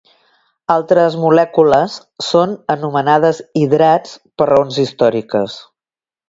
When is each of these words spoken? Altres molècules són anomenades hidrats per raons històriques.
Altres 0.75 1.17
molècules 1.25 1.97
són 2.29 2.55
anomenades 2.77 3.43
hidrats 3.65 4.17
per 4.41 4.49
raons 4.53 4.81
històriques. 4.87 5.61